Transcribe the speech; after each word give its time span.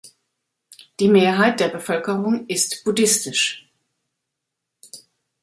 Die 0.99 1.07
Mehrheit 1.09 1.59
der 1.59 1.67
Bevölkerung 1.67 2.47
ist 2.47 2.83
buddhistisch. 2.83 3.69